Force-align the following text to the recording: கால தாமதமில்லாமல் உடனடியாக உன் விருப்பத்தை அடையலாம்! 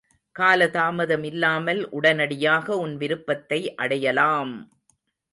கால 0.35 0.67
தாமதமில்லாமல் 0.67 1.89
உடனடியாக 1.89 2.77
உன் 2.77 2.95
விருப்பத்தை 2.97 3.75
அடையலாம்! 3.75 4.53